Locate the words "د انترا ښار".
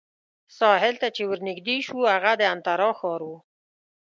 2.39-3.21